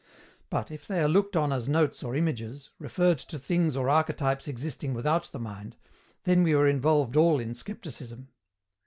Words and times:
But, 0.49 0.71
if 0.71 0.87
they 0.87 0.99
are 1.03 1.07
looked 1.07 1.35
on 1.35 1.53
as 1.53 1.69
notes 1.69 2.01
or 2.01 2.15
images, 2.15 2.71
referred 2.79 3.19
to 3.19 3.37
things 3.37 3.77
or 3.77 3.87
archetypes 3.87 4.47
existing 4.47 4.95
without 4.95 5.25
the 5.25 5.37
mind, 5.37 5.77
then 6.23 6.39
are 6.39 6.63
we 6.63 6.71
involved 6.71 7.15
all 7.15 7.39
in 7.39 7.53
scepticism. 7.53 8.29